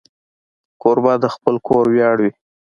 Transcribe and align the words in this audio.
کوربه 0.81 1.13
د 1.23 1.25
خپل 1.35 1.55
کور 1.67 1.85
ویاړ 1.93 2.17
وي. 2.23 2.31